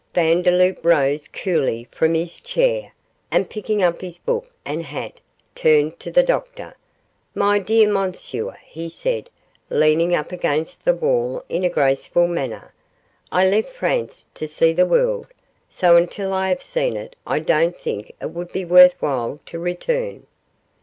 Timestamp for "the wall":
10.85-11.43